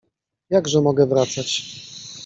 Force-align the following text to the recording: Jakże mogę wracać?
Jakże 0.49 0.81
mogę 0.81 1.07
wracać? 1.07 1.63